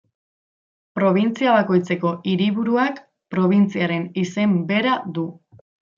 [0.99, 2.99] Probintzia bakoitzeko hiriburuak
[3.35, 5.27] probintziaren izen bera du.